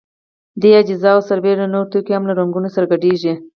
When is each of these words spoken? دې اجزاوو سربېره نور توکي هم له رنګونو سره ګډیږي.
دې 0.61 0.69
اجزاوو 0.81 1.27
سربېره 1.29 1.65
نور 1.73 1.85
توکي 1.91 2.13
هم 2.15 2.23
له 2.29 2.33
رنګونو 2.39 2.69
سره 2.75 2.85
ګډیږي. 2.91 3.33